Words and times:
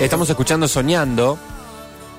Estamos 0.00 0.30
escuchando 0.30 0.66
Soñando, 0.66 1.38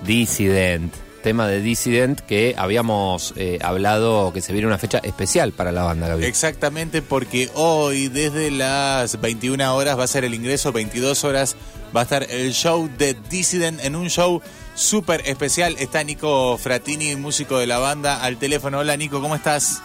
Dissident, 0.05 0.93
tema 1.23 1.47
de 1.47 1.61
Dissident 1.61 2.19
que 2.19 2.53
habíamos 2.55 3.33
eh, 3.37 3.57
hablado 3.63 4.31
que 4.33 4.41
se 4.41 4.53
viene 4.53 4.67
una 4.67 4.77
fecha 4.77 4.99
especial 4.99 5.51
para 5.51 5.71
la 5.71 5.81
banda, 5.81 6.07
Gaby. 6.07 6.25
Exactamente, 6.25 7.01
porque 7.01 7.49
hoy 7.55 8.07
desde 8.07 8.51
las 8.51 9.19
21 9.19 9.75
horas 9.75 9.97
va 9.97 10.03
a 10.03 10.07
ser 10.07 10.25
el 10.25 10.35
ingreso, 10.35 10.71
22 10.71 11.23
horas 11.23 11.55
va 11.95 12.01
a 12.01 12.03
estar 12.03 12.27
el 12.29 12.53
show 12.53 12.87
de 12.99 13.15
Dissident 13.31 13.83
en 13.83 13.95
un 13.95 14.11
show 14.11 14.43
súper 14.75 15.23
especial. 15.25 15.75
Está 15.79 16.03
Nico 16.03 16.59
Fratini, 16.59 17.15
músico 17.15 17.57
de 17.57 17.65
la 17.65 17.79
banda, 17.79 18.21
al 18.21 18.37
teléfono. 18.37 18.77
Hola 18.77 18.95
Nico, 18.95 19.21
¿cómo 19.21 19.33
estás? 19.33 19.81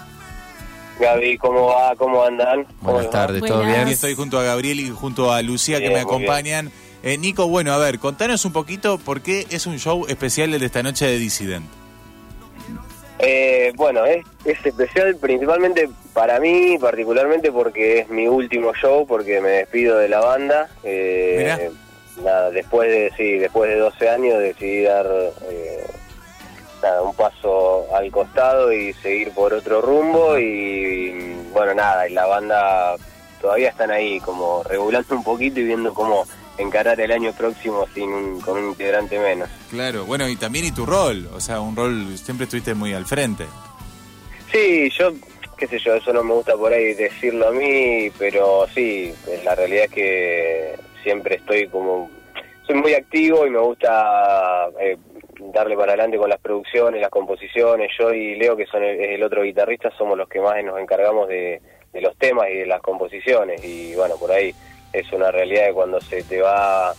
Gaby, 1.01 1.39
¿cómo 1.39 1.69
va? 1.69 1.97
¿Cómo 1.97 2.23
andan? 2.23 2.65
¿Cómo 2.81 2.93
Buenas 2.93 3.11
tardes, 3.11 3.43
¿todo 3.43 3.57
Buenas. 3.57 3.75
bien? 3.75 3.81
Aquí 3.87 3.93
estoy 3.93 4.15
junto 4.15 4.39
a 4.39 4.43
Gabriel 4.43 4.81
y 4.81 4.91
junto 4.91 5.33
a 5.33 5.41
Lucía 5.41 5.79
que 5.81 5.89
me 5.89 6.43
bien. 6.43 6.71
Eh, 7.07 7.19
Nico, 7.19 7.47
bueno, 7.47 7.73
a 7.73 7.79
ver, 7.79 8.01
contanos 8.01 8.45
un 8.47 8.53
poquito 8.53 8.99
por 8.99 9.21
qué 9.21 9.47
es 9.51 9.69
un 9.69 9.79
show 9.79 10.07
especial 10.09 10.53
el 10.53 10.59
de 10.59 10.67
esta 10.67 10.83
noche 10.83 11.07
de 11.07 11.19
Dissident. 11.19 11.65
Eh, 13.21 13.73
bueno, 13.77 14.05
es, 14.05 14.27
es 14.45 14.67
especial 14.67 15.15
principalmente 15.15 15.89
para 16.13 16.41
mí, 16.41 16.77
particularmente 16.81 17.53
porque 17.53 18.01
es 18.01 18.09
mi 18.09 18.27
último 18.27 18.75
show, 18.75 19.07
porque 19.07 19.41
me 19.41 19.51
despido 19.51 19.99
de 19.99 20.09
la 20.09 20.19
banda. 20.19 20.69
Eh, 20.83 21.71
nada, 22.25 22.51
después 22.51 22.91
de 22.91 23.13
sí, 23.17 23.39
después 23.39 23.71
de 23.71 23.79
12 23.79 24.09
años 24.09 24.41
decidí 24.41 24.83
dar 24.83 25.07
eh, 25.49 25.87
nada, 26.83 27.03
un 27.03 27.15
paso 27.15 27.87
al 27.95 28.11
costado 28.11 28.73
y 28.73 28.93
seguir 28.95 29.31
por 29.31 29.55
otro 29.55 29.81
rumbo 29.81 30.37
y 30.41 31.37
bueno, 31.53 31.73
nada, 31.73 32.09
y 32.09 32.15
la 32.15 32.27
banda 32.27 32.97
todavía 33.41 33.69
están 33.69 33.93
ahí 33.93 34.19
como 34.19 34.65
regulando 34.65 35.15
un 35.15 35.23
poquito 35.23 35.61
y 35.61 35.67
viendo 35.67 35.95
cómo 35.95 36.27
encarar 36.59 37.01
el 37.01 37.13
año 37.13 37.33
próximo 37.33 37.87
sin 37.95 38.11
un- 38.13 38.41
con 38.41 38.59
un 38.59 38.69
integrante 38.71 39.19
menos. 39.19 39.49
Claro, 39.71 40.05
bueno, 40.05 40.29
y 40.29 40.37
también 40.37 40.65
y 40.67 40.73
tu 40.73 40.87
rol, 40.87 41.29
o 41.35 41.41
sea, 41.41 41.61
un 41.61 41.77
rol, 41.77 42.17
siempre 42.19 42.45
estuviste 42.45 42.75
muy 42.75 42.93
al 42.95 43.05
frente. 43.07 43.45
Sí, 44.53 44.89
yo, 44.91 45.13
qué 45.57 45.67
sé 45.67 45.79
yo, 45.79 45.95
eso 45.95 46.13
no 46.13 46.23
me 46.23 46.33
gusta 46.35 46.57
por 46.57 46.73
ahí 46.73 46.95
decirlo 46.95 47.49
a 47.49 47.53
mí, 47.53 48.11
pero 48.19 48.67
sí, 48.75 49.13
la 49.45 49.55
realidad 49.55 49.85
es 49.85 49.91
que 49.91 50.75
siempre 51.03 51.37
estoy 51.37 51.69
como, 51.69 52.11
soy 52.67 52.77
muy 52.77 52.95
activo 52.95 53.47
y 53.47 53.51
me 53.51 53.59
gusta 53.59 54.69
eh, 54.81 54.97
darle 55.53 55.77
para 55.77 55.93
adelante 55.93 56.17
con 56.17 56.31
las 56.31 56.41
producciones, 56.41 57.01
las 57.01 57.11
composiciones. 57.11 57.91
Yo 57.99 58.13
y 58.13 58.37
Leo, 58.37 58.57
que 58.57 58.67
son 58.67 58.83
el, 58.83 59.23
otro 59.23 59.43
guitarrista, 59.43 59.91
somos 59.99 60.17
los 60.17 60.29
que 60.29 60.41
más 60.41 60.63
nos 60.65 60.79
encargamos 60.81 61.29
de, 61.29 61.61
de 61.93 62.01
los 62.01 62.17
temas 62.17 62.47
y 62.51 62.59
de 62.59 62.67
las 62.67 62.81
composiciones. 62.81 63.63
Y 63.65 63.95
bueno, 63.95 64.17
por 64.17 64.31
ahí 64.33 64.55
es 64.93 65.13
una 65.13 65.31
realidad 65.31 65.67
que 65.69 65.73
cuando 65.73 66.01
se 66.01 66.23
te 66.23 66.41
va 66.41 66.95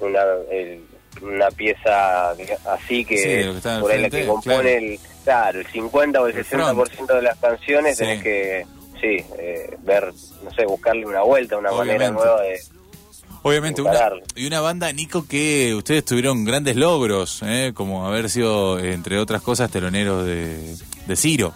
una, 0.00 0.20
el- 0.50 0.84
una 1.22 1.48
pieza 1.50 2.30
así 2.66 3.04
que 3.04 3.16
Sí, 3.16 3.28
de 3.28 3.80
por 3.80 3.90
ahí 3.90 4.02
la 4.02 4.10
que 4.10 4.26
compone 4.26 4.54
claro. 4.56 4.68
el 4.68 4.98
claro 5.24 5.60
el 5.60 5.66
50 5.66 6.20
o 6.20 6.26
el, 6.26 6.36
El 6.36 6.44
60% 6.46 7.14
de 7.14 7.22
las 7.22 7.38
canciones 7.38 7.96
Sí. 7.96 8.04
tenés 8.04 8.22
que 8.22 8.66
sí 9.00 9.24
eh, 9.38 9.76
ver 9.82 10.12
no 10.42 10.50
sé 10.54 10.66
buscarle 10.66 11.06
una 11.06 11.22
vuelta 11.22 11.56
una 11.56 11.72
manera 11.72 12.10
nueva 12.10 12.42
de 12.42 12.58
Obviamente, 13.42 13.80
una, 13.80 14.10
y 14.34 14.44
una 14.48 14.60
banda, 14.60 14.92
Nico, 14.92 15.24
que 15.28 15.72
ustedes 15.76 16.04
tuvieron 16.04 16.44
grandes 16.44 16.74
logros, 16.74 17.42
¿eh? 17.44 17.70
como 17.76 18.04
haber 18.04 18.28
sido, 18.28 18.80
entre 18.80 19.20
otras 19.20 19.40
cosas, 19.40 19.70
teloneros 19.70 20.26
de, 20.26 20.74
de 21.06 21.16
Ciro. 21.16 21.52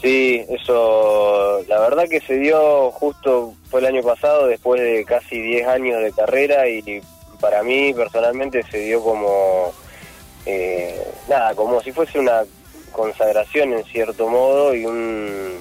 Sí 0.00 0.44
eso 0.48 1.62
la 1.68 1.80
verdad 1.80 2.08
que 2.08 2.20
se 2.20 2.34
dio 2.38 2.90
justo 2.92 3.54
fue 3.70 3.80
el 3.80 3.86
año 3.86 4.02
pasado 4.02 4.46
después 4.46 4.80
de 4.80 5.04
casi 5.04 5.40
10 5.40 5.68
años 5.68 6.02
de 6.02 6.12
carrera 6.12 6.68
y 6.68 7.02
para 7.40 7.62
mí 7.62 7.92
personalmente 7.94 8.62
se 8.70 8.78
dio 8.78 9.02
como 9.02 9.72
eh, 10.46 11.02
nada 11.28 11.54
como 11.54 11.80
si 11.80 11.92
fuese 11.92 12.18
una 12.18 12.42
consagración 12.92 13.72
en 13.72 13.84
cierto 13.84 14.28
modo 14.28 14.74
y 14.74 14.86
un 14.86 15.60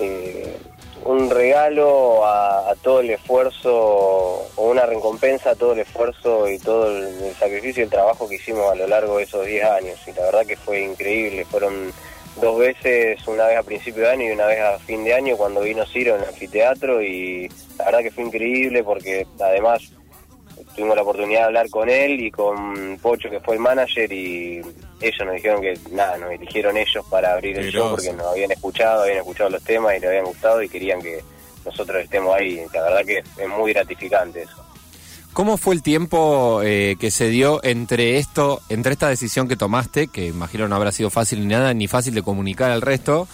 eh, 0.00 0.56
un 1.04 1.30
regalo 1.30 2.26
a, 2.26 2.74
todo 2.82 3.00
el 3.00 3.10
esfuerzo 3.10 3.72
o 3.74 4.70
una 4.70 4.84
recompensa 4.84 5.50
a 5.50 5.54
todo 5.54 5.72
el 5.72 5.80
esfuerzo 5.80 6.48
y 6.48 6.58
todo 6.58 6.88
el, 6.88 7.06
el 7.24 7.34
sacrificio 7.34 7.82
y 7.82 7.84
el 7.84 7.90
trabajo 7.90 8.28
que 8.28 8.34
hicimos 8.34 8.70
a 8.70 8.74
lo 8.74 8.86
largo 8.86 9.16
de 9.16 9.24
esos 9.24 9.46
10 9.46 9.64
años 9.64 9.98
y 10.06 10.12
la 10.12 10.22
verdad 10.22 10.46
que 10.46 10.56
fue 10.56 10.80
increíble 10.82 11.44
fueron 11.44 11.92
dos 12.40 12.58
veces 12.58 13.26
una 13.26 13.46
vez 13.46 13.58
a 13.58 13.62
principio 13.62 14.02
de 14.02 14.10
año 14.10 14.28
y 14.28 14.32
una 14.32 14.46
vez 14.46 14.60
a 14.60 14.78
fin 14.78 15.04
de 15.04 15.14
año 15.14 15.36
cuando 15.36 15.60
vino 15.60 15.84
Ciro 15.86 16.16
en 16.16 16.22
el 16.22 16.28
anfiteatro 16.28 17.02
y 17.02 17.48
la 17.78 17.86
verdad 17.86 18.00
que 18.00 18.10
fue 18.10 18.24
increíble 18.24 18.82
porque 18.82 19.26
además 19.40 19.92
tuvimos 20.74 20.96
la 20.96 21.02
oportunidad 21.02 21.40
de 21.40 21.46
hablar 21.46 21.70
con 21.70 21.88
él 21.88 22.20
y 22.20 22.30
con 22.30 22.98
Pocho 23.00 23.30
que 23.30 23.40
fue 23.40 23.54
el 23.54 23.60
manager 23.60 24.12
y 24.12 24.60
ellos 25.00 25.26
nos 25.26 25.34
dijeron 25.34 25.60
que 25.60 25.78
nada, 25.90 26.18
nos 26.18 26.32
eligieron 26.32 26.76
ellos 26.76 27.04
para 27.10 27.32
abrir 27.32 27.58
el 27.58 27.70
show 27.70 27.90
porque 27.90 28.12
nos 28.12 28.26
habían 28.26 28.50
escuchado, 28.50 29.02
habían 29.02 29.18
escuchado 29.18 29.50
los 29.50 29.62
temas 29.62 29.96
y 29.96 30.00
les 30.00 30.08
habían 30.08 30.24
gustado 30.24 30.62
y 30.62 30.68
querían 30.68 31.00
que 31.00 31.20
nosotros 31.64 32.02
estemos 32.02 32.34
ahí. 32.34 32.64
La 32.72 32.82
verdad 32.82 33.04
que 33.04 33.18
es 33.18 33.48
muy 33.48 33.72
gratificante 33.72 34.42
eso. 34.42 34.67
¿Cómo 35.32 35.56
fue 35.56 35.74
el 35.74 35.82
tiempo 35.82 36.62
eh, 36.64 36.96
que 36.98 37.10
se 37.12 37.28
dio 37.28 37.62
entre 37.62 38.18
esto, 38.18 38.60
entre 38.68 38.92
esta 38.92 39.08
decisión 39.08 39.46
que 39.46 39.56
tomaste, 39.56 40.08
que 40.08 40.26
imagino 40.26 40.66
no 40.66 40.74
habrá 40.74 40.90
sido 40.90 41.10
fácil 41.10 41.40
ni 41.40 41.46
nada, 41.46 41.72
ni 41.74 41.86
fácil 41.86 42.14
de 42.14 42.22
comunicar 42.22 42.70
al 42.72 42.82
resto, 42.82 43.28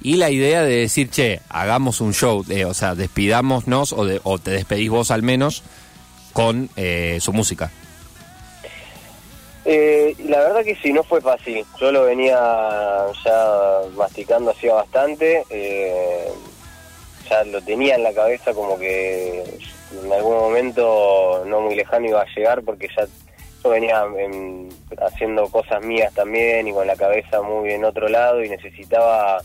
y 0.00 0.16
la 0.16 0.30
idea 0.30 0.62
de 0.62 0.76
decir, 0.76 1.10
che, 1.10 1.40
hagamos 1.48 2.00
un 2.00 2.14
show, 2.14 2.44
eh, 2.48 2.64
o 2.64 2.74
sea, 2.74 2.94
despidámonos 2.94 3.92
o, 3.92 4.04
de- 4.04 4.20
o 4.22 4.38
te 4.38 4.52
despedís 4.52 4.88
vos 4.90 5.10
al 5.10 5.22
menos 5.24 5.64
con 6.32 6.70
eh, 6.76 7.18
su 7.20 7.32
música? 7.32 7.72
Eh, 9.64 10.14
la 10.28 10.38
verdad 10.38 10.62
que 10.64 10.76
sí, 10.76 10.92
no 10.92 11.02
fue 11.02 11.20
fácil. 11.20 11.64
Yo 11.80 11.90
lo 11.90 12.04
venía 12.04 12.36
ya 13.24 13.80
masticando 13.96 14.52
hacía 14.52 14.74
bastante. 14.74 15.42
eh, 15.50 16.28
ya 17.28 17.42
lo 17.44 17.60
tenía 17.60 17.96
en 17.96 18.04
la 18.04 18.12
cabeza 18.14 18.54
como 18.54 18.78
que 18.78 19.44
en 19.92 20.12
algún 20.12 20.36
momento 20.36 21.44
no 21.46 21.60
muy 21.60 21.74
lejano 21.74 22.08
iba 22.08 22.22
a 22.22 22.34
llegar 22.34 22.62
porque 22.62 22.88
ya 22.96 23.06
yo 23.62 23.70
venía 23.70 24.04
em, 24.18 24.68
haciendo 25.00 25.48
cosas 25.48 25.84
mías 25.84 26.12
también 26.14 26.68
y 26.68 26.72
con 26.72 26.86
la 26.86 26.96
cabeza 26.96 27.42
muy 27.42 27.72
en 27.72 27.84
otro 27.84 28.08
lado 28.08 28.42
y 28.44 28.48
necesitaba 28.48 29.42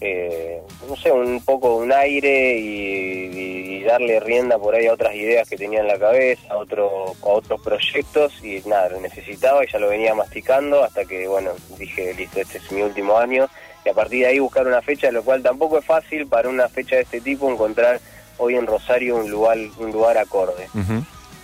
eh, 0.00 0.62
no 0.88 0.96
sé, 0.96 1.12
un 1.12 1.44
poco 1.44 1.76
un 1.76 1.92
aire 1.92 2.56
y 2.56 3.60
darle 3.90 4.20
rienda 4.20 4.58
por 4.58 4.74
ahí 4.74 4.86
a 4.86 4.94
otras 4.94 5.14
ideas 5.14 5.48
que 5.48 5.56
tenía 5.56 5.80
en 5.80 5.88
la 5.88 5.98
cabeza, 5.98 6.42
a, 6.50 6.56
otro, 6.56 7.12
a 7.22 7.26
otros 7.26 7.60
proyectos 7.60 8.32
y 8.42 8.62
nada, 8.66 8.90
lo 8.90 9.00
necesitaba 9.00 9.64
y 9.64 9.68
ya 9.70 9.78
lo 9.78 9.88
venía 9.88 10.14
masticando 10.14 10.84
hasta 10.84 11.04
que, 11.04 11.26
bueno, 11.26 11.52
dije, 11.78 12.14
listo, 12.14 12.40
este 12.40 12.58
es 12.58 12.72
mi 12.72 12.82
último 12.82 13.16
año 13.18 13.48
y 13.84 13.88
a 13.88 13.94
partir 13.94 14.20
de 14.20 14.26
ahí 14.26 14.38
buscar 14.38 14.66
una 14.66 14.82
fecha, 14.82 15.10
lo 15.10 15.22
cual 15.22 15.42
tampoco 15.42 15.78
es 15.78 15.84
fácil 15.84 16.26
para 16.26 16.48
una 16.48 16.68
fecha 16.68 16.96
de 16.96 17.02
este 17.02 17.20
tipo 17.20 17.50
encontrar 17.50 18.00
hoy 18.40 18.56
en 18.56 18.66
Rosario 18.66 19.16
un 19.16 19.30
lugar, 19.30 19.58
un 19.78 19.92
lugar 19.92 20.18
acorde. 20.18 20.68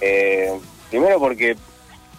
Eh, 0.01 0.53
primero 0.91 1.21
porque 1.21 1.57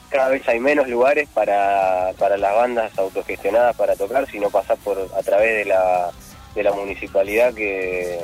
cada 0.10 0.30
vez 0.30 0.48
hay 0.48 0.60
menos 0.60 0.88
lugares 0.88 1.28
para, 1.34 2.14
para 2.18 2.38
las 2.38 2.56
bandas 2.56 2.98
autogestionadas 2.98 3.76
para 3.76 3.96
tocar, 3.96 4.30
sino 4.32 4.50
pasar 4.50 4.78
por 4.78 4.98
a 5.18 5.24
través 5.24 5.58
de 5.58 5.66
la, 5.66 6.12
de 6.56 6.64
la 6.64 6.72
municipalidad 6.72 7.54
que 7.54 8.20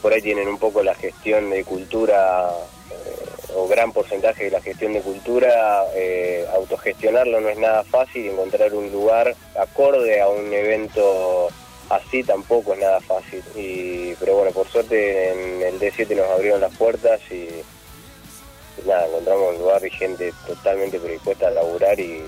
por 0.00 0.12
ahí 0.12 0.20
tienen 0.20 0.48
un 0.48 0.58
poco 0.58 0.82
la 0.82 0.94
gestión 0.94 1.50
de 1.50 1.64
cultura 1.64 2.50
eh, 2.90 3.52
o 3.54 3.66
gran 3.68 3.92
porcentaje 3.92 4.44
de 4.44 4.50
la 4.50 4.60
gestión 4.60 4.92
de 4.92 5.00
cultura, 5.00 5.84
eh, 5.94 6.46
autogestionarlo 6.54 7.40
no 7.40 7.48
es 7.48 7.58
nada 7.58 7.84
fácil, 7.84 8.26
encontrar 8.26 8.74
un 8.74 8.90
lugar 8.92 9.34
acorde 9.58 10.20
a 10.20 10.28
un 10.28 10.52
evento 10.52 11.48
así 11.92 12.24
tampoco 12.24 12.72
es 12.74 12.80
nada 12.80 13.00
fácil. 13.00 13.42
Y, 13.54 14.14
pero 14.14 14.36
bueno, 14.36 14.50
por 14.52 14.68
suerte 14.68 15.32
en 15.32 15.62
el 15.62 15.80
D7 15.80 16.16
nos 16.16 16.28
abrieron 16.30 16.60
las 16.60 16.74
puertas 16.76 17.20
y, 17.30 17.34
y 17.34 18.86
nada, 18.86 19.06
encontramos 19.06 19.54
un 19.54 19.58
lugar 19.58 19.84
y 19.84 19.90
gente 19.90 20.32
totalmente 20.46 20.98
predispuesta 20.98 21.48
a 21.48 21.50
laburar 21.50 21.98
y, 22.00 22.22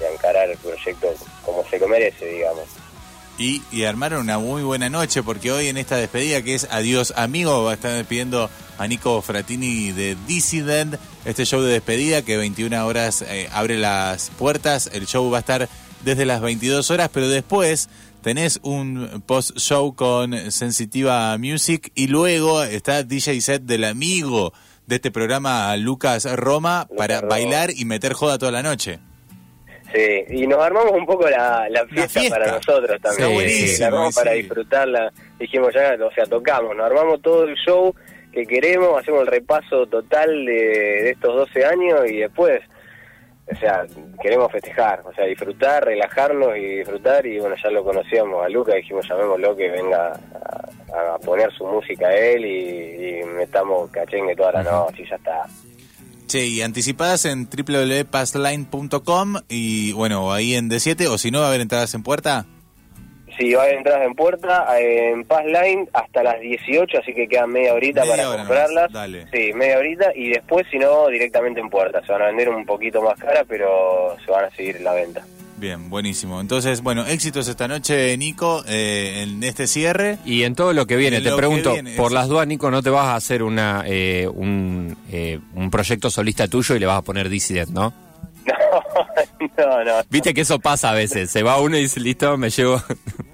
y 0.00 0.04
a 0.04 0.10
encarar 0.12 0.50
el 0.50 0.58
proyecto 0.58 1.08
como 1.44 1.64
se 1.68 1.78
lo 1.78 1.88
merece, 1.88 2.26
digamos. 2.26 2.64
Y, 3.38 3.62
y 3.70 3.84
armaron 3.84 4.22
una 4.22 4.38
muy 4.38 4.62
buena 4.62 4.88
noche 4.88 5.22
porque 5.22 5.52
hoy 5.52 5.68
en 5.68 5.76
esta 5.76 5.96
despedida 5.96 6.40
que 6.40 6.54
es 6.54 6.66
Adiós 6.70 7.12
Amigo 7.16 7.64
va 7.64 7.72
a 7.72 7.74
estar 7.74 7.92
despidiendo 7.92 8.48
a 8.78 8.86
Nico 8.86 9.20
Fratini 9.20 9.92
de 9.92 10.16
Dissident, 10.26 10.96
este 11.26 11.44
show 11.44 11.60
de 11.60 11.72
despedida 11.72 12.22
que 12.22 12.38
21 12.38 12.86
horas 12.86 13.20
eh, 13.20 13.50
abre 13.52 13.76
las 13.76 14.30
puertas, 14.38 14.88
el 14.94 15.06
show 15.06 15.30
va 15.30 15.38
a 15.38 15.40
estar 15.40 15.68
desde 16.02 16.24
las 16.24 16.40
22 16.40 16.90
horas, 16.90 17.10
pero 17.12 17.28
después 17.28 17.90
tenés 18.26 18.58
un 18.64 19.22
post-show 19.24 19.94
con 19.94 20.50
Sensitiva 20.50 21.38
Music 21.38 21.92
y 21.94 22.08
luego 22.08 22.64
está 22.64 23.04
DJ 23.04 23.40
set 23.40 23.62
del 23.62 23.84
amigo 23.84 24.52
de 24.84 24.96
este 24.96 25.12
programa, 25.12 25.76
Lucas 25.76 26.26
Roma, 26.34 26.88
Lucas 26.90 26.98
para 26.98 27.20
Roma. 27.20 27.28
bailar 27.28 27.70
y 27.70 27.84
meter 27.84 28.14
joda 28.14 28.36
toda 28.36 28.50
la 28.50 28.64
noche. 28.64 28.98
Sí, 29.94 30.24
y 30.28 30.46
nos 30.48 30.58
armamos 30.58 30.90
un 30.90 31.06
poco 31.06 31.30
la, 31.30 31.68
la 31.70 31.86
fiesta, 31.86 32.18
fiesta. 32.18 32.36
para 32.40 32.50
nosotros 32.50 33.00
también. 33.00 33.28
Sí, 33.28 33.28
Sí, 33.28 33.34
buenísimo, 33.34 33.78
la 33.78 33.86
armamos 33.86 34.14
para 34.16 34.32
sí. 34.32 34.38
disfrutarla. 34.38 35.12
Dijimos 35.38 35.72
ya, 35.72 35.96
o 36.04 36.10
sea, 36.12 36.24
tocamos, 36.24 36.74
nos 36.76 36.84
armamos 36.84 37.22
todo 37.22 37.44
el 37.44 37.54
show 37.54 37.94
que 38.32 38.44
queremos, 38.44 39.00
hacemos 39.00 39.20
el 39.20 39.28
repaso 39.28 39.86
total 39.86 40.44
de, 40.46 40.52
de 40.52 41.10
estos 41.10 41.32
12 41.32 41.64
años 41.64 42.00
y 42.10 42.16
después, 42.16 42.60
o 43.52 43.56
sea, 43.56 43.86
queremos 44.20 44.50
festejar, 44.50 45.02
o 45.04 45.12
sea, 45.12 45.24
disfrutar, 45.24 45.84
relajarnos 45.84 46.56
y 46.56 46.78
disfrutar 46.78 47.24
y 47.26 47.38
bueno, 47.38 47.54
ya 47.62 47.70
lo 47.70 47.84
conocíamos 47.84 48.44
a 48.44 48.48
Luca, 48.48 48.74
dijimos 48.74 49.06
llamémoslo 49.08 49.56
que 49.56 49.70
venga 49.70 50.12
a, 50.12 51.14
a 51.14 51.18
poner 51.18 51.52
su 51.52 51.64
música 51.64 52.08
a 52.08 52.14
él 52.14 52.44
y, 52.44 53.20
y 53.20 53.24
metamos 53.24 53.90
cachengue 53.90 54.34
toda 54.34 54.52
la 54.52 54.62
noche 54.62 55.02
y 55.02 55.08
ya 55.08 55.16
está. 55.16 55.46
Che, 56.26 56.44
y 56.44 56.60
anticipadas 56.60 57.24
en 57.24 57.48
www.passline.com 57.48 59.36
y 59.48 59.92
bueno, 59.92 60.32
ahí 60.32 60.54
en 60.54 60.68
D7, 60.68 61.06
o 61.08 61.18
si 61.18 61.30
no, 61.30 61.38
va 61.38 61.44
a 61.46 61.48
haber 61.48 61.60
entradas 61.60 61.94
en 61.94 62.02
puerta. 62.02 62.46
Sí, 63.38 63.52
va 63.52 63.62
a 63.62 63.64
haber 63.64 63.76
entradas 63.78 64.06
en 64.06 64.14
puerta, 64.14 64.66
en 64.78 65.24
Pass 65.24 65.44
Line 65.44 65.88
hasta 65.92 66.22
las 66.22 66.40
18, 66.40 66.98
así 66.98 67.12
que 67.12 67.28
quedan 67.28 67.50
media 67.50 67.74
horita 67.74 68.00
Media 68.00 68.16
para 68.16 68.28
hora 68.30 68.38
comprarlas. 68.38 68.84
más, 68.84 68.92
dale. 68.92 69.26
Sí, 69.32 69.52
media 69.52 69.78
horita 69.78 70.12
y 70.14 70.30
después, 70.30 70.66
si 70.70 70.78
no, 70.78 71.08
directamente 71.08 71.60
en 71.60 71.68
puerta. 71.68 72.00
Se 72.06 72.12
van 72.12 72.22
a 72.22 72.26
vender 72.26 72.48
un 72.48 72.64
poquito 72.64 73.02
más 73.02 73.18
cara, 73.18 73.44
pero 73.46 74.16
se 74.24 74.30
van 74.30 74.46
a 74.46 74.50
seguir 74.50 74.76
en 74.76 74.84
la 74.84 74.92
venta. 74.94 75.22
Bien, 75.58 75.88
buenísimo. 75.88 76.40
Entonces, 76.40 76.82
bueno, 76.82 77.06
éxitos 77.06 77.48
esta 77.48 77.66
noche, 77.66 78.14
Nico, 78.18 78.62
eh, 78.68 79.22
en 79.22 79.42
este 79.42 79.66
cierre. 79.66 80.18
Y 80.24 80.44
en 80.44 80.54
todo 80.54 80.72
lo 80.74 80.86
que 80.86 80.96
viene, 80.96 81.16
En 81.18 81.24
te 81.24 81.32
pregunto, 81.34 81.72
viene, 81.72 81.94
por 81.96 82.12
las 82.12 82.28
dudas, 82.28 82.46
Nico, 82.46 82.70
¿no 82.70 82.82
te 82.82 82.90
vas 82.90 83.06
a 83.06 83.16
hacer 83.16 83.42
una 83.42 83.82
eh, 83.86 84.28
un, 84.32 84.96
eh, 85.10 85.38
un 85.54 85.70
proyecto 85.70 86.10
solista 86.10 86.46
tuyo 86.48 86.74
y 86.74 86.78
le 86.78 86.84
vas 86.86 86.98
a 86.98 87.02
poner 87.02 87.28
Dissident, 87.28 87.70
no? 87.70 87.92
No, 89.58 89.66
no, 89.66 89.84
no. 89.84 89.92
Viste 90.10 90.34
que 90.34 90.42
eso 90.42 90.58
pasa 90.58 90.90
a 90.90 90.94
veces, 90.94 91.30
se 91.30 91.42
va 91.42 91.58
uno 91.60 91.76
y 91.78 91.82
dice, 91.82 92.00
listo, 92.00 92.36
me 92.36 92.50
llevo... 92.50 92.82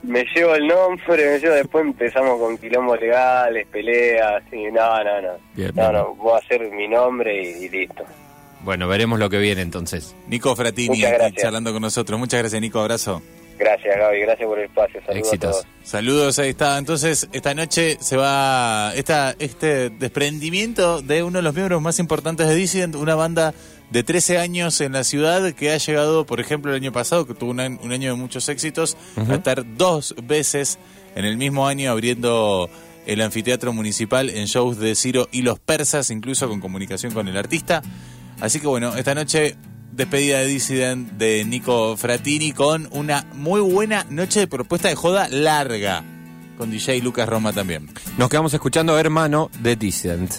Me 0.02 0.24
llevo 0.34 0.54
el 0.54 0.66
nombre, 0.66 1.30
me 1.30 1.38
llevo, 1.38 1.54
después 1.54 1.84
empezamos 1.84 2.38
con 2.38 2.58
quilombos 2.58 3.00
legales, 3.00 3.66
peleas, 3.68 4.42
y 4.52 4.64
no, 4.64 5.04
no, 5.04 5.22
no. 5.22 5.28
Bien, 5.54 5.70
no, 5.74 5.82
bien. 5.82 5.92
no, 5.92 6.14
voy 6.16 6.32
a 6.34 6.38
hacer 6.38 6.68
mi 6.70 6.88
nombre 6.88 7.40
y, 7.42 7.64
y 7.64 7.68
listo. 7.68 8.04
Bueno, 8.64 8.88
veremos 8.88 9.18
lo 9.18 9.28
que 9.30 9.38
viene 9.38 9.62
entonces. 9.62 10.14
Nico 10.28 10.54
Fratini, 10.56 10.88
Muchas 10.96 11.04
aquí 11.12 11.18
gracias. 11.18 11.42
charlando 11.42 11.72
con 11.72 11.82
nosotros. 11.82 12.18
Muchas 12.18 12.40
gracias, 12.40 12.60
Nico. 12.60 12.80
Abrazo. 12.80 13.22
Gracias, 13.58 13.96
Gaby, 13.96 14.20
gracias 14.22 14.48
por 14.48 14.58
el 14.58 14.64
espacio. 14.64 15.00
Saludos 15.06 15.26
Éxitos. 15.28 15.48
a 15.56 15.62
todos. 15.62 15.66
Saludos, 15.84 16.38
ahí 16.40 16.48
está. 16.50 16.78
Entonces, 16.78 17.28
esta 17.32 17.54
noche 17.54 17.96
se 18.00 18.16
va 18.16 18.92
esta, 18.96 19.36
este 19.38 19.90
desprendimiento 19.90 21.00
de 21.02 21.22
uno 21.22 21.38
de 21.38 21.42
los 21.42 21.54
miembros 21.54 21.80
más 21.80 21.98
importantes 22.00 22.48
de 22.48 22.54
Dissident, 22.56 22.96
una 22.96 23.14
banda 23.14 23.54
de 23.92 24.02
13 24.02 24.38
años 24.38 24.80
en 24.80 24.92
la 24.92 25.04
ciudad 25.04 25.52
que 25.52 25.70
ha 25.70 25.76
llegado, 25.76 26.24
por 26.24 26.40
ejemplo, 26.40 26.70
el 26.70 26.76
año 26.78 26.92
pasado, 26.92 27.26
que 27.26 27.34
tuvo 27.34 27.50
un 27.50 27.60
año, 27.60 27.78
un 27.82 27.92
año 27.92 28.10
de 28.10 28.16
muchos 28.16 28.48
éxitos, 28.48 28.96
a 29.16 29.34
estar 29.34 29.76
dos 29.76 30.14
veces 30.24 30.78
en 31.14 31.26
el 31.26 31.36
mismo 31.36 31.66
año 31.66 31.90
abriendo 31.90 32.70
el 33.06 33.20
anfiteatro 33.20 33.72
municipal 33.74 34.30
en 34.30 34.46
shows 34.46 34.78
de 34.78 34.94
Ciro 34.94 35.28
y 35.30 35.42
los 35.42 35.58
persas, 35.58 36.10
incluso 36.10 36.48
con 36.48 36.60
comunicación 36.60 37.12
con 37.12 37.28
el 37.28 37.36
artista. 37.36 37.82
Así 38.40 38.60
que 38.60 38.66
bueno, 38.66 38.96
esta 38.96 39.14
noche 39.14 39.56
despedida 39.92 40.38
de 40.38 40.46
Dissident 40.46 41.12
de 41.12 41.44
Nico 41.44 41.96
Fratini 41.98 42.52
con 42.52 42.88
una 42.92 43.26
muy 43.34 43.60
buena 43.60 44.06
noche 44.08 44.40
de 44.40 44.46
propuesta 44.46 44.88
de 44.88 44.94
joda 44.94 45.28
larga. 45.28 46.02
Con 46.56 46.70
DJ 46.70 47.02
Lucas 47.02 47.28
Roma 47.28 47.52
también. 47.52 47.90
Nos 48.16 48.30
quedamos 48.30 48.54
escuchando 48.54 48.98
Hermano 48.98 49.50
de 49.60 49.76
Dissident. 49.76 50.32